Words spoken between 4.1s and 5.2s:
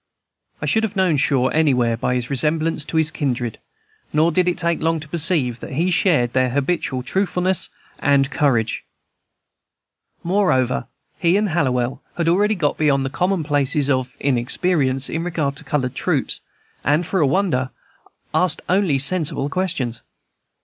nor did it take long to